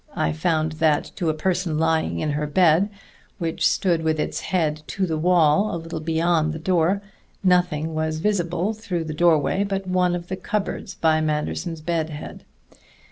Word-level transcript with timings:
I 0.15 0.31
found 0.33 0.71
that 0.81 1.11
to 1.17 1.29
a 1.29 1.35
person 1.35 1.77
lying 1.77 2.17
in 2.21 2.31
her 2.31 2.47
bed, 2.47 2.89
which 3.37 3.67
stood 3.69 4.01
with 4.01 4.19
its 4.19 4.39
head 4.41 4.81
to 4.87 5.05
the 5.05 5.15
wall 5.15 5.75
a 5.75 5.77
little 5.77 5.99
beyond 5.99 6.53
the 6.53 6.57
door, 6.57 7.03
nothing 7.43 7.93
was 7.93 8.17
visible 8.17 8.73
through 8.73 9.03
the 9.03 9.13
doorway 9.13 9.63
but 9.63 9.85
one 9.85 10.15
of 10.15 10.27
the 10.27 10.37
cupboards 10.37 10.95
by 10.95 11.21
Manderson's 11.21 11.81
bed 11.81 12.09
head. 12.09 12.43